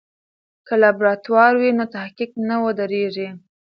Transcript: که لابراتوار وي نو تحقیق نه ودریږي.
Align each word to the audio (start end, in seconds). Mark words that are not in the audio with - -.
که 0.67 0.73
لابراتوار 0.81 1.53
وي 1.59 1.69
نو 1.77 1.85
تحقیق 1.95 2.31
نه 2.47 2.55
ودریږي. 2.63 3.29